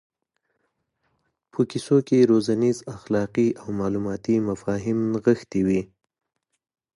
په 1.51 1.59
کیسو 1.69 1.97
کې 2.07 2.27
روزنیز 2.31 2.77
اخلاقي 2.95 3.47
او 3.61 3.67
معلوماتي 3.79 4.35
مفاهیم 4.49 4.97
نغښتي 5.13 5.61
وي. 5.67 5.81